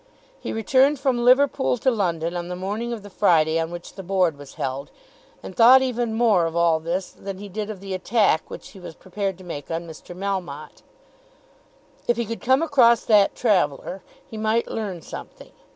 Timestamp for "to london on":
1.77-2.47